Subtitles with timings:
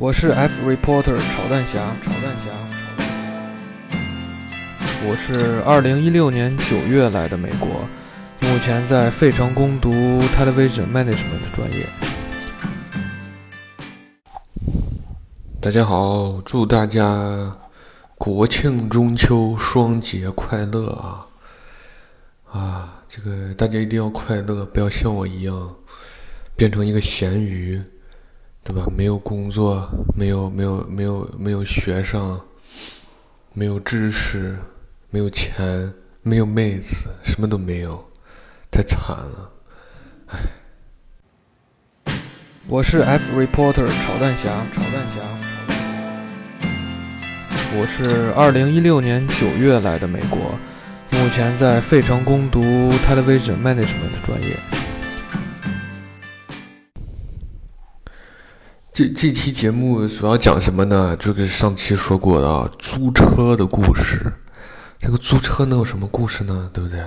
[0.00, 2.50] 我是 F reporter 炒蛋侠，炒蛋侠，
[5.06, 7.68] 我是二零一六年九月来的美国，
[8.40, 9.90] 目前在费城攻读
[10.34, 11.86] television management 专业。
[15.60, 17.54] 大家好，祝大家
[18.16, 21.26] 国庆中秋双节快乐啊！
[22.50, 25.76] 啊，这个大家一定要快乐，不要像我一样
[26.56, 27.78] 变成一个咸鱼，
[28.70, 28.86] 对吧？
[28.96, 32.40] 没有工作，没有没有没有没有学上，
[33.52, 34.56] 没有知识，
[35.10, 35.92] 没有钱，
[36.22, 36.94] 没有妹子，
[37.24, 38.08] 什么都没有，
[38.70, 39.50] 太惨了，
[40.28, 40.38] 唉。
[42.68, 45.20] 我是 F reporter 炒蛋侠，炒蛋侠。
[47.72, 50.38] 我是二零一六年九月来的美国，
[51.10, 52.60] 目前在费城攻读
[53.04, 54.56] television management 专业。
[59.00, 61.16] 这这期节目主要讲什么呢？
[61.16, 64.30] 就是上期说过的啊，租车的故事。
[64.98, 66.68] 这个租车能有什么故事呢？
[66.70, 67.02] 对不对？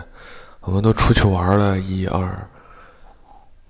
[0.62, 2.50] 我们都出去玩了一二，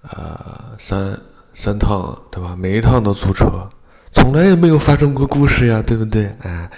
[0.03, 1.19] 呃，三
[1.53, 2.55] 三趟，对吧？
[2.55, 3.69] 每一趟都租车。
[4.13, 6.33] 从来也没有发生过故事呀，对不对？
[6.43, 6.71] 哎，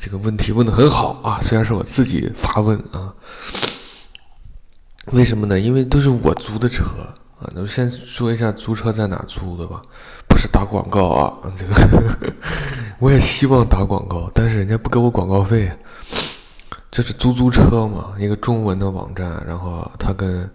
[0.00, 3.12] 这个问题问的很好啊，虽然是我自己发问啊。
[5.12, 5.60] 为什么呢？
[5.60, 6.86] 因为都是我租的车
[7.40, 7.50] 啊。
[7.54, 9.82] 那先说一下租车在哪租的吧，
[10.28, 11.52] 不是打广告啊。
[11.56, 11.74] 这个
[13.00, 15.70] 我也希望打广告，但是人家不给我广告费。
[16.90, 20.50] 这是租租车嘛，一个中文的网站，然后他跟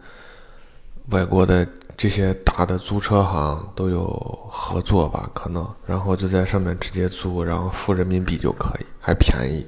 [1.09, 1.67] 外国的。
[1.97, 4.05] 这些大的租车行都有
[4.51, 5.29] 合作吧？
[5.33, 9.65] 可能，然后就在上面直接租，然后付人民币就可以，还便宜。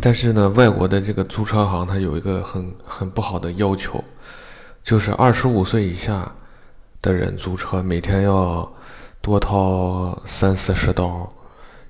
[0.00, 4.02] 但是呢，外国的这个租车行它有一个很很不好的要求，
[4.82, 6.30] 就是二十五岁以下
[7.02, 8.70] 的人租车每天要
[9.20, 11.30] 多掏三四十刀，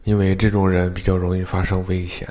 [0.04, 2.28] 因为这种人比较容易发生危险，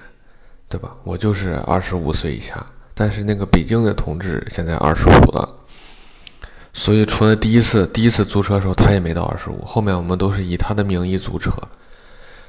[0.67, 0.95] 对吧？
[1.03, 5.55] 我就是二十五岁以下，但是那个北京的同志现在二十五了。
[6.71, 9.59] 所以，除了第一次第一次租车的时候，他也没到二十五。
[9.65, 11.51] 后面我们都是以他的名义租车，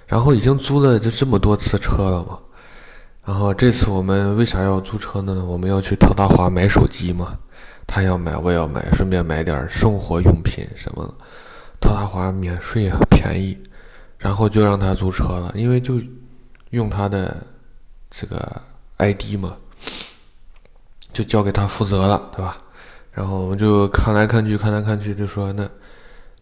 [0.07, 2.39] 然后已经租了就这么多次车了嘛。
[3.25, 5.43] 然后这次我们为啥要租车呢？
[5.47, 7.39] 我们要去特大华买手机嘛，
[7.93, 11.13] 他要买，我要买，顺便买点生活用品什么的。
[11.81, 13.59] 特大华免税啊，便宜，
[14.17, 16.01] 然后就让他租车了，因为就
[16.71, 17.45] 用他的
[18.09, 18.63] 这个
[18.99, 19.57] ID 嘛，
[21.13, 22.59] 就交给他负责了，对吧？
[23.11, 25.69] 然后我们就看来看去，看来看去，就说那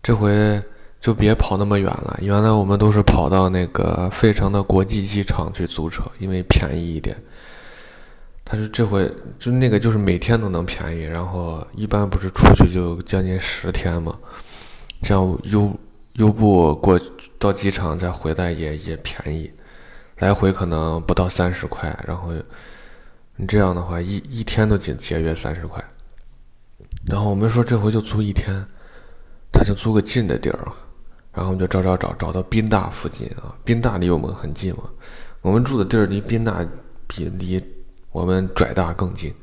[0.03, 0.63] 这回
[1.01, 2.19] 就别跑那么远了。
[2.21, 7.17] 原来我们都是跑到那个费城的国际机场去租车，因为便宜一点。
[8.51, 14.19] 他说这回就那个就是每天都能便宜，然后一般不是出去就将近十天嘛，
[15.03, 15.79] 这样优
[16.15, 16.99] 优步过
[17.39, 19.53] 到机场再回来也也便宜，
[20.17, 21.95] 来回可能不到三十块。
[22.09, 22.33] 然后
[23.37, 25.85] 你这样的话，一一天都节节约三十块。
[27.05, 28.65] 然后我们说这回就租一天，
[29.53, 30.59] 他就租个近的地儿，
[31.35, 34.85] 然后我们就找找找，找到宾大附近啊，宾大离我们很近嘛，
[35.43, 36.67] 我们住的地儿离宾大
[37.07, 37.63] 比离
[38.11, 39.35] 我们拽大更近，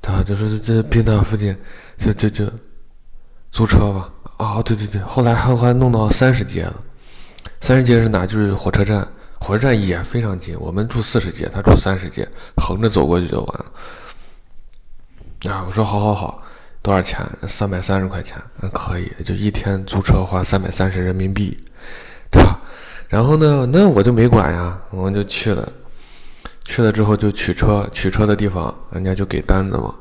[0.00, 1.56] 他就说这这宾大附近，
[1.98, 2.50] 就就就
[3.50, 6.74] 租车吧，啊对对对，后来还还弄到三十街了，
[7.60, 8.26] 三十街是哪？
[8.26, 9.06] 就是火车站，
[9.40, 15.50] 火车站也非常近，我们住四十街，他住三十街，横着走过去就完了。
[15.52, 16.42] 啊，我说好好好。
[16.82, 17.18] 多少钱？
[17.48, 21.58] 三百三十块钱，那可以，就一天租车花三百三十人民币，
[22.30, 22.60] 对吧？
[23.08, 25.72] 然后呢，那我就没管呀，我们就去了。
[26.66, 29.94] 去了之后就取车，取车的地方人家就给单子嘛，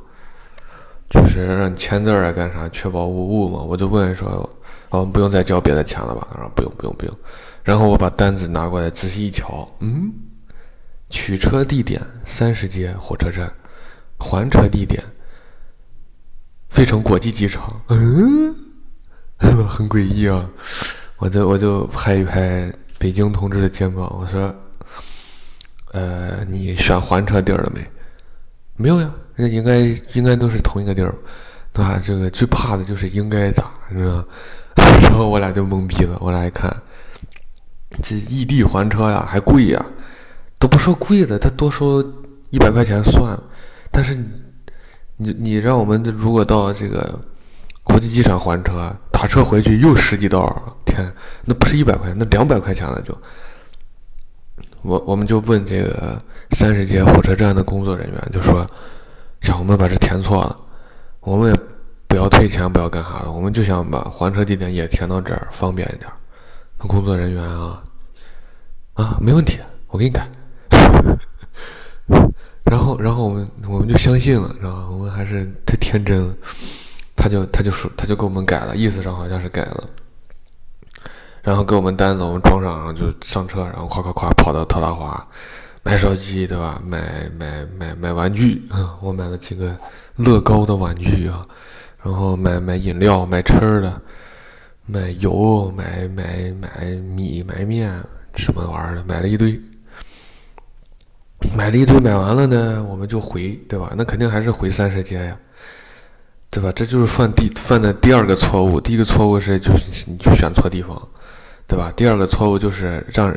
[1.09, 3.61] 就是让你签字啊，干啥，确保无误嘛。
[3.61, 4.49] 我就问说，
[4.89, 6.27] 我们不用再交别的钱了吧？
[6.31, 7.15] 他说不用，不用，不用。
[7.63, 10.11] 然后我把单子拿过来仔细一瞧，嗯，
[11.09, 13.51] 取车地点三十街火车站，
[14.17, 15.03] 还车地点。
[16.69, 18.53] 费城国际机场，嗯，
[19.69, 20.49] 很诡异啊！
[21.17, 24.53] 我就我就拍一拍北京同志的肩膀，我说
[25.95, 27.81] ：“呃，你选还车地儿了没？
[28.75, 29.79] 没有呀，那应该
[30.13, 31.15] 应该都是同一个地儿，
[31.71, 32.01] 对吧？
[32.03, 34.25] 这个最怕的就是应该咋，是吧？
[35.01, 36.75] 然后我俩就懵逼了，我俩一看，
[38.03, 39.85] 这异地还车呀，还贵呀，
[40.59, 42.03] 都不说贵了，他多收
[42.49, 43.43] 一百块钱算了，
[43.91, 44.17] 但是。
[45.17, 47.17] 你你让我们如果到这个
[47.85, 50.45] 国际机场还车，打车回去又十几刀，
[50.83, 51.09] 天，
[51.45, 53.17] 那不是一百块钱，那两百块钱了就。
[54.85, 56.22] 我我们就问这个
[56.52, 58.66] 三十街火车站的工作人员，就说，
[59.41, 60.55] 像我们把这填错了，
[61.22, 61.59] 我们也
[62.08, 66.09] 不要退钱，不要干啥的，我们就想把还车地点也填到这儿，方便一点。
[66.78, 67.84] 工作人员啊，
[68.93, 70.28] 啊，没问题，我给你改。
[72.66, 74.88] 然后，然后我们我们就相信了，知道吧？
[74.91, 76.35] 我们还是太天真了。
[77.16, 79.90] 他就他就说他就给我们改了，意思上好像是改了。
[81.45, 85.25] 然后给我们单子，我们装上，然后就上车，然后夸夸夸跑到特大华
[85.83, 86.81] 买手机，对吧？
[86.83, 88.97] 买买买买玩具啊！
[88.99, 89.77] 我买了几个
[90.15, 91.45] 乐高的玩具啊，
[92.01, 94.01] 然后买买饮料，买吃的，
[94.87, 98.03] 买油，买买买米，买面，
[98.33, 99.61] 什么玩意儿的，买了一堆。
[101.55, 103.93] 买了一堆，买完了呢，我们就回，对吧？
[103.95, 105.37] 那肯定还是回三十街呀，
[106.49, 106.71] 对吧？
[106.71, 108.81] 这就是犯第犯的第二个错误。
[108.81, 110.99] 第一个错误是就是你就选错地方。
[111.67, 111.91] 对吧？
[111.96, 113.35] 第二个错误就是让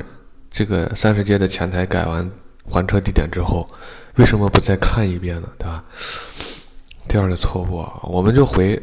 [0.50, 2.30] 这个三十街的前台改完
[2.64, 3.68] 还车地点之后，
[4.16, 5.48] 为什么不再看一遍呢？
[5.58, 5.82] 对吧？
[7.08, 8.80] 第二个错误啊，我们就回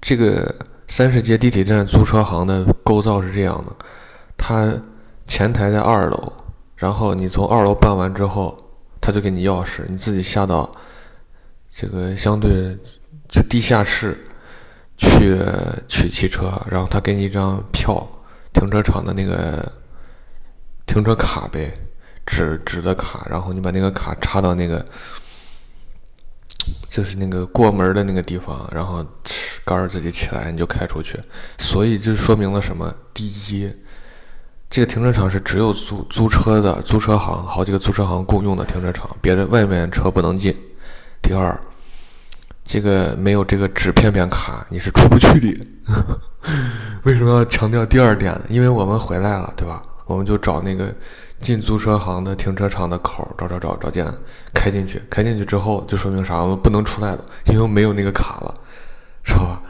[0.00, 0.54] 这个
[0.88, 3.86] 三十街地铁站租车行的构造是这样的：
[4.36, 4.72] 它
[5.26, 6.32] 前台在二楼，
[6.76, 8.56] 然后你从二楼办完之后，
[9.00, 10.70] 他就给你钥匙，你自己下到
[11.70, 12.76] 这个相对
[13.28, 14.16] 就地下室
[14.96, 15.38] 去
[15.86, 18.06] 取汽车，然后他给你一张票。
[18.56, 19.70] 停车场的那个
[20.86, 21.74] 停车卡呗，
[22.24, 24.82] 纸纸的卡，然后你把那个卡插到那个，
[26.88, 29.04] 就是那个过门的那个地方，然后
[29.62, 31.20] 杆儿自己起来，你就开出去。
[31.58, 32.90] 所以就说明了什么？
[33.12, 33.70] 第一，
[34.70, 40.56] 这个停车场是只有租租车的租车行，好几个租车行共用的停车场，别的外面车不能进。
[41.20, 41.60] 第二，
[42.66, 45.66] 这个没有这个纸片片卡，你是出不去的。
[47.04, 48.42] 为什么要强调第二点呢？
[48.48, 49.82] 因为我们回来了，对吧？
[50.06, 50.92] 我们就找那个
[51.40, 54.12] 进租车行的停车场的口，找找找找见，
[54.52, 55.00] 开进去。
[55.08, 56.42] 开进去之后，就说明啥？
[56.42, 58.54] 我们不能出来了，因为没有那个卡了，
[59.22, 59.62] 是吧？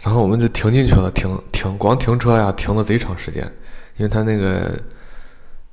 [0.00, 3.44] 然后我们就停进去了，停停，光停车呀，停了贼长时间。
[3.96, 4.76] 因为他那个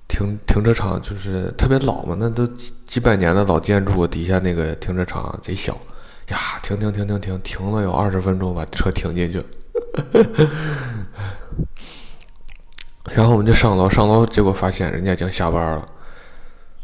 [0.07, 5.77] 停停车场就是特别老嘛，那都几几百年的老建筑，底下那个停车场贼小
[6.27, 9.43] 呀，停停停停停，停了有二十分钟，把车停进去。
[13.15, 15.87] 然后我们就上楼，上楼结果发现人家已经下班了，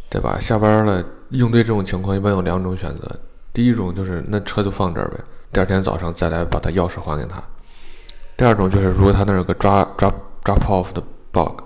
[0.10, 0.40] 对吧？
[0.40, 3.20] 下班了，应对这种情况一般有两种选择：
[3.52, 5.18] 第一种就是那车就放这儿呗，
[5.52, 7.42] 第二天早上再来把他钥匙还给他；
[8.38, 10.10] 第二种就是如果他那有个抓抓
[10.44, 11.60] 抓 off 的 bug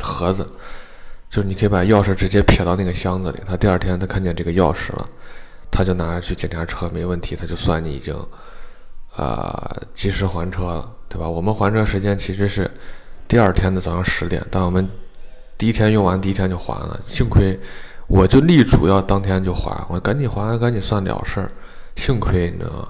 [0.00, 0.46] 盒子，
[1.28, 5.06] 就是你可以把钥匙直接撇到那个箱子里，他第二天他看见这个钥匙了，
[5.70, 8.14] 他就拿着去检查车没问题，他就算你已经。
[9.16, 11.28] 呃，及时还车了，对吧？
[11.28, 12.70] 我们还车时间其实是
[13.26, 14.88] 第二天的早上十点，但我们
[15.56, 17.00] 第一天用完，第一天就还了。
[17.04, 17.58] 幸亏
[18.06, 21.50] 我就力主要当天就还，我赶紧还，赶紧算了事儿。
[21.96, 22.88] 幸亏你知道吗？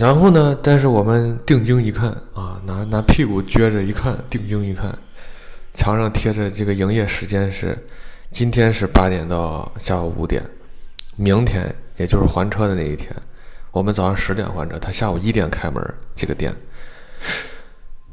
[0.00, 0.58] 然后呢？
[0.60, 4.98] 但是我们定睛一看啊，拿拿屁股撅着一看，定睛一看，
[5.74, 7.78] 墙上贴着这个营业时间是
[8.32, 10.44] 今天是八点到下午五点，
[11.18, 13.14] 明天也就是还车的那一天。
[13.72, 15.94] 我们早上十点还车，他下午一点开门。
[16.14, 16.54] 这个店，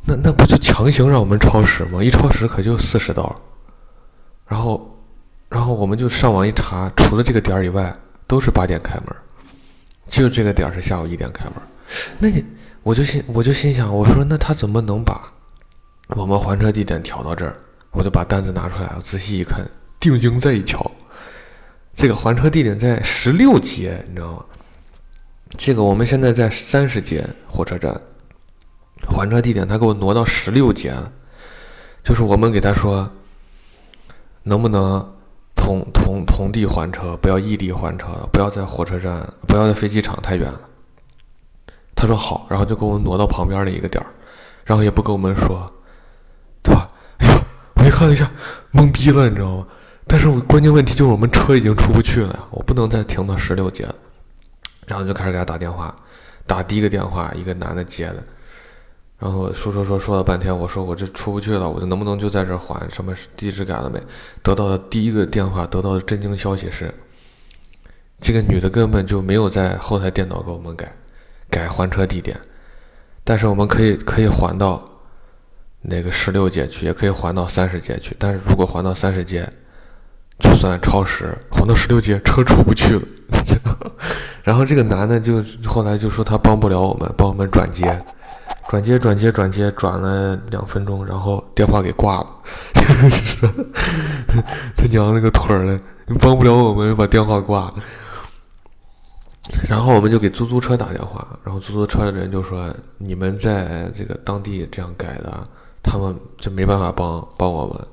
[0.05, 2.03] 那那不就强行让我们超时吗？
[2.03, 3.33] 一超时可就四十刀。
[4.47, 4.99] 然后，
[5.49, 7.95] 然后我们就上网一查，除了这个点儿以外，
[8.27, 9.15] 都是八点开门，
[10.07, 11.53] 就这个点儿是下午一点开门。
[12.19, 12.43] 那你，
[12.83, 15.31] 我就心我就心想，我说那他怎么能把
[16.09, 17.55] 我们还车地点调到这儿？
[17.91, 19.65] 我就把单子拿出来，我仔细一看，
[19.99, 20.91] 定睛再一瞧，
[21.95, 24.45] 这个还车地点在十六街，你知道吗？
[25.57, 27.99] 这个我们现在在三十街火车站
[29.07, 31.11] 还车地点，他给我挪到十六街了。
[32.03, 33.09] 就是我们给他说，
[34.43, 34.99] 能不能
[35.55, 40.59] 同同同地还车，不要异地还车，不要在火车站，不要在飞机场太远了。
[41.95, 44.11] 他说好，然后就给我们挪到旁边的一个点儿，
[44.65, 45.71] 然后也不跟我们说，
[46.61, 46.89] 对吧？
[47.19, 47.41] 哎呀，
[47.75, 48.29] 我一看一下，
[48.73, 49.65] 懵逼了，你知道吗？
[50.07, 53.95] 但是我关键问题就是我们车已经出不去了呀，我不能再停到十六街了。
[54.85, 55.95] 然后就开始给他打电话，
[56.45, 58.23] 打第一个电话，一个男的接的，
[59.17, 62.87] 然后说说说说了半天，我说我这出不去了，我这能不能就在这儿还？
[62.87, 63.99] 什么地址改了没？
[64.43, 66.93] 得到的第一个电话得到的震惊消息是，
[68.21, 70.95] 这个女的根本就没有在后台电脑给我们改，
[71.49, 72.39] 改还车地点，
[73.23, 74.87] 但是我们可以可以还到
[75.81, 79.51] 那个十六街去，也可以还到三十街去，但是如果还到三十街。
[80.39, 83.01] 就算超时，黄到十六街，车出不去了。
[84.43, 87.99] 然后这个男的就后来就说他帮不了我们，帮我们转接，
[88.67, 92.27] 转接转接转接，转了两分钟，然后电话给挂了。
[94.77, 95.79] 他娘了个腿儿的，
[96.19, 97.73] 帮不了我们又，把电话挂了。
[99.69, 105.47] 然后我们就给出租车打电话，然后出租车的人就说：“你们在这个当地这样改的，
[105.81, 107.87] 他们就没办法帮帮我们，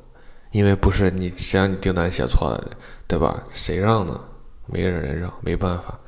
[0.52, 2.76] 因为不是你谁让你订单写错了，
[3.08, 3.42] 对吧？
[3.52, 4.18] 谁让呢？
[4.66, 5.98] 没人让，没办法。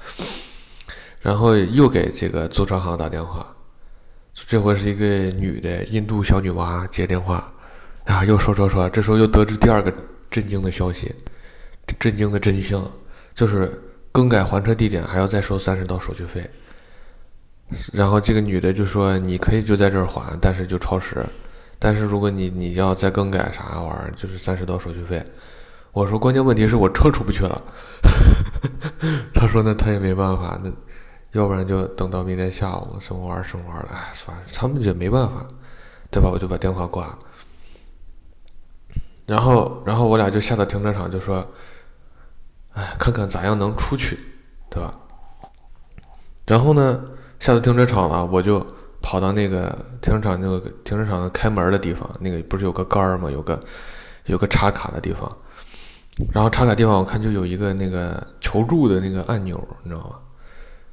[1.20, 3.46] 然后又给这个租车行打电话，
[4.46, 7.52] 这回是一个女的印度小女娃接电话，
[8.04, 9.92] 啊，又说说说，这时候又得知第二个
[10.30, 11.14] 震惊的消息，
[11.98, 12.88] 震惊的真相，
[13.34, 13.72] 就是
[14.12, 16.48] 更改还车地点还要再收三十刀手续费。
[17.92, 21.24] 然后这个女的就说：“你可以就在这儿还，但是就超时。
[21.84, 25.22] 但是如果你你要再更改啥玩意儿，就是三十刀手续费。”
[25.92, 27.62] 我说：“关键问题是我车出不去了。
[29.34, 30.72] ”他说：“那他也没办法，那。”
[31.32, 35.44] 要不然就等到明天下午，什么玩意儿什么玩意儿哎，算了，他们也没办法，
[36.08, 36.30] 对吧？
[36.32, 37.18] 我就把电话挂了。
[39.26, 41.44] 然后，然后我俩就下到停车场，就说
[42.74, 44.16] ：“哎，看看咋样能出去，
[44.70, 44.94] 对吧？”
[46.46, 47.02] 然后呢，
[47.40, 48.64] 下到停车场了，我就
[49.04, 49.68] 跑到那个
[50.00, 53.30] 停车场那个停车场开门的地方，那个不是有个杆儿吗？
[53.30, 53.60] 有个
[54.24, 55.30] 有个插卡的地方。
[56.32, 60.16] 然后插卡地方，我看就有一个那个求助的那个按钮，你知道吗？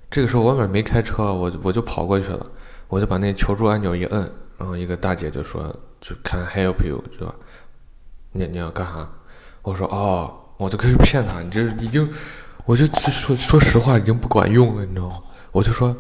[0.09, 2.45] 这个时候我外面没开车，我我就跑过去了，
[2.89, 7.33] 我就把那求助按钮一摁，然后一个大姐就说：“就 Can help you，对吧？
[8.33, 9.07] 你你要干啥？”
[9.63, 12.11] 我说：“哦，我就开始骗他，你这已经，
[12.65, 15.17] 我就说说实话已经不管用了，你知道吗？
[15.51, 15.95] 我就说，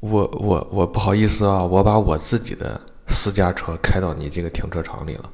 [0.00, 5.30] 我我我不好意思啊，我把我自己的私家车开到你这个停车场里了，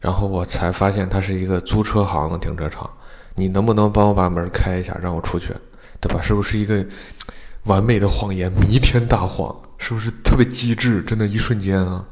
[0.00, 2.88] 然后我才发现它是一个租车行的停车场，
[3.34, 5.54] 你能不能帮我把门开一下，让我出去？”
[5.98, 6.20] 对吧？
[6.20, 6.84] 是不是一个
[7.64, 8.52] 完美的谎言？
[8.52, 11.02] 弥天大谎，是不是特别机智？
[11.02, 12.04] 真的，一瞬间啊！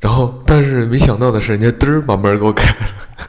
[0.00, 3.26] 然后，但是没想到的是，人家嘚儿把门给我开了。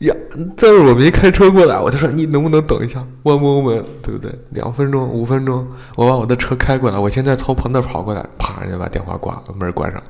[0.00, 0.14] 呀！
[0.56, 4.32] 但是我没开车过来，我就说你能不能等一下？One moment，对不对？
[4.50, 5.66] 两分钟、五分钟，
[5.96, 6.98] 我把我的车开过来。
[6.98, 10.02] 我现在从旁边跑过来，啪，人家把电话挂了，门关上，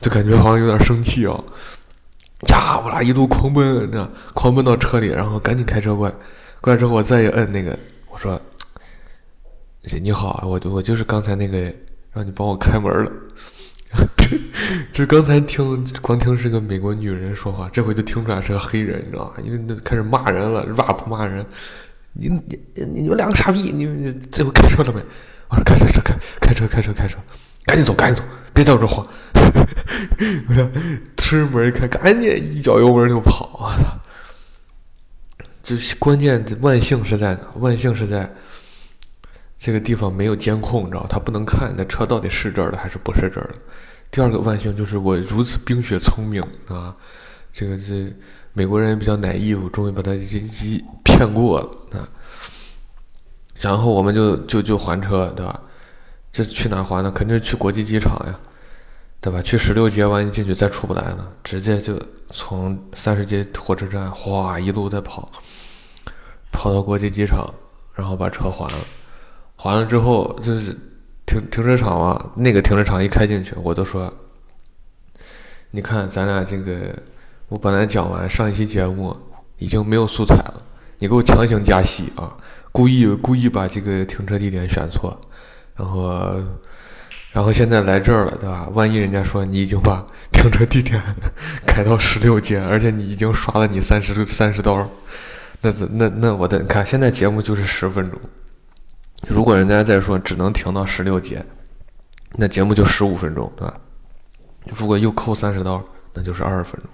[0.00, 1.44] 就感觉好像有点生气哦！
[2.48, 6.14] 呀，我俩一路狂奔，你知道，狂奔到车里，然后赶紧开车过来。
[6.60, 7.78] 过来之后，我再一摁那个，
[8.10, 8.40] 我说
[9.86, 11.72] ：“姐你好啊，我我就是刚才那个
[12.12, 13.10] 让你帮我开门了。
[14.92, 19.34] 就刚才听光听是个美国女人说话，这回就听出来是个黑人，你知道吧？
[19.44, 21.44] 因为那开始骂人了，rap 骂人。
[22.12, 23.70] 你你你们两个傻逼！
[23.70, 25.00] 你你最后开车了没？
[25.48, 27.16] 我说开车车开开车开车开车，
[27.64, 29.06] 赶紧走 赶紧走，别在我这晃。
[30.48, 30.68] 我说
[31.16, 33.96] 车门一开，赶紧一脚油门就跑，我操！
[35.62, 37.40] 就是关键，万幸是在哪？
[37.56, 38.28] 万幸是在
[39.56, 43.54] 这个地方没有监控，你知道他不能看那车到底是这儿的还是不是这儿的。
[44.10, 46.94] 第二个万幸就是我如此冰雪聪明啊，
[47.52, 48.12] 这个这
[48.52, 52.08] 美国人也比较奶义务，终于把他一一骗过了啊。
[53.56, 55.60] 然后我们就就就还车，对吧？
[56.32, 57.10] 这去哪还呢？
[57.10, 58.38] 肯定是去国际机场呀，
[59.20, 59.40] 对吧？
[59.42, 61.28] 去十六街，万一进去再出不来呢？
[61.44, 62.00] 直接就
[62.30, 65.30] 从三十街火车站哗一路在跑。
[66.52, 67.48] 跑到国际机场，
[67.94, 68.78] 然后把车还了。
[69.56, 70.76] 还了之后，就是
[71.30, 74.12] 停停车场嘛，那个停车场一开进去，我都说
[75.70, 76.92] ：“你看，咱俩这个，
[77.46, 79.16] 我本来讲完上一期节目
[79.58, 80.60] 已经没有素材了，
[80.98, 82.36] 你给我强行加戏啊！
[82.72, 85.16] 故意故意把这个停车地点选错，
[85.76, 86.34] 然后
[87.30, 88.68] 然后现在来这儿了，对吧？
[88.74, 91.00] 万一人家说你已经把 停车地点
[91.64, 94.90] 改到十六街，而且你已经刷了你三十三十刀。”
[95.62, 98.18] 那怎那那我的你看，现在节目就是十分钟。
[99.28, 101.44] 如果人家再说只能停到十六节，
[102.32, 103.74] 那节目就十五分钟，对吧？
[104.66, 105.82] 如果又扣三十刀，
[106.14, 106.90] 那就是二十分钟。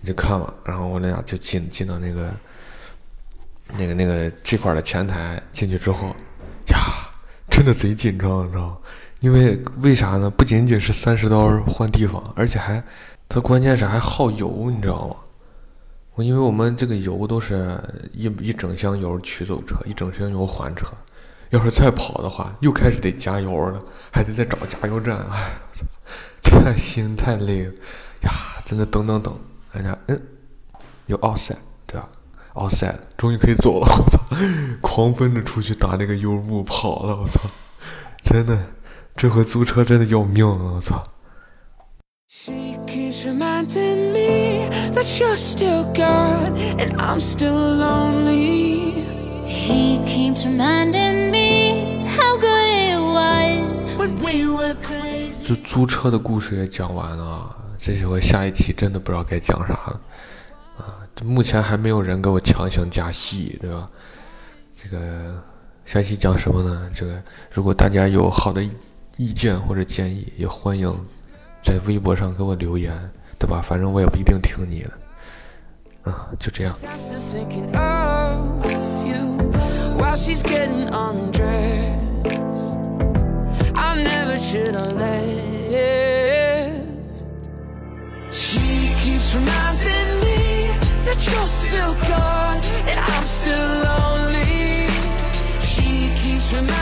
[0.00, 2.34] 你就看吧，然后我俩就进进到那个
[3.78, 6.08] 那个那个这块的前台，进去之后，
[6.68, 6.78] 呀，
[7.48, 8.78] 真的贼紧张，你知道吗？
[9.20, 10.28] 因为为啥呢？
[10.28, 12.82] 不仅仅是三十刀换地方，而且还
[13.28, 15.16] 它关键是还耗油，你知道吗？
[16.14, 17.80] 我因为我们这个油都是
[18.12, 20.86] 一一整箱油取走车，一整箱油还车。
[21.50, 25.18] 要是再跑的话，又开始得加油了，还得再找加油站。
[25.18, 25.84] 哎，我操，
[26.42, 27.72] 这心太累了
[28.22, 28.30] 呀！
[28.64, 29.38] 真的等等等，
[29.72, 30.18] 人家嗯，
[31.06, 32.08] 有 outside 对吧
[32.54, 34.18] ？outside 终于可以走了，我操！
[34.80, 37.40] 狂奔着出去打那个油布跑了，我操！
[38.22, 38.58] 真的，
[39.14, 41.06] 这回租车真的要命了，我操
[44.92, 48.92] ！that you're still gone and I'm still lonely.
[49.46, 55.48] He keeps reminding me how good it was when we were crazy.
[55.48, 60.00] 就租车的故事也讲完了，这些我下一期真的不知道该讲啥了
[60.78, 61.02] 啊！
[61.24, 63.86] 目前还没有人给我强行加戏，对吧？
[64.74, 65.42] 这个
[65.84, 66.90] 下一期讲什么呢？
[66.94, 67.22] 这个
[67.52, 68.64] 如果大家有好的
[69.16, 70.92] 意见或者建议，也欢迎
[71.60, 73.10] 在微博上给我留言，
[73.42, 73.60] 对吧？
[73.68, 74.90] 反正我也不一定听你的。
[76.08, 76.72] 啊，就这样。
[76.74, 79.36] Starts to thinking of you
[79.98, 81.98] while she's getting undressed.
[83.74, 85.42] I never should have left.
[88.30, 88.60] She
[89.02, 90.70] keeps reminding me
[91.04, 94.86] that you're still gone and I'm still lonely.
[95.64, 96.81] She keeps reminding